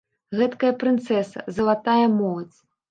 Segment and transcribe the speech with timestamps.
[0.39, 2.59] Гэткая прынцэса, залатая моладзь.